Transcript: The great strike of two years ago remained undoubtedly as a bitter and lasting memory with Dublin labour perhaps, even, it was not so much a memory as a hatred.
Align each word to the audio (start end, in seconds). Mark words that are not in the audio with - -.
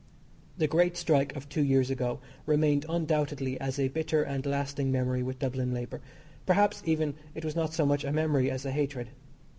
The 0.57 0.65
great 0.67 0.97
strike 0.97 1.35
of 1.35 1.47
two 1.47 1.61
years 1.63 1.91
ago 1.91 2.21
remained 2.47 2.87
undoubtedly 2.89 3.59
as 3.61 3.77
a 3.77 3.89
bitter 3.89 4.23
and 4.23 4.43
lasting 4.47 4.91
memory 4.91 5.21
with 5.21 5.37
Dublin 5.37 5.75
labour 5.75 6.01
perhaps, 6.47 6.81
even, 6.87 7.13
it 7.35 7.45
was 7.45 7.55
not 7.55 7.75
so 7.75 7.85
much 7.85 8.03
a 8.03 8.11
memory 8.11 8.49
as 8.49 8.65
a 8.65 8.71
hatred. 8.71 9.09